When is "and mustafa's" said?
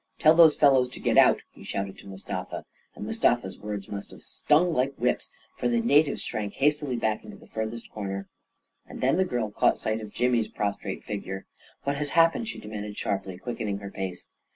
2.95-3.59